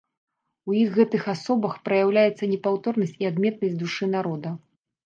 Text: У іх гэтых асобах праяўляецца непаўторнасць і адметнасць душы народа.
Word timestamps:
У 0.69 0.77
іх 0.83 0.89
гэтых 0.99 1.27
асобах 1.35 1.77
праяўляецца 1.91 2.51
непаўторнасць 2.55 3.17
і 3.21 3.31
адметнасць 3.35 3.79
душы 3.85 4.15
народа. 4.17 4.61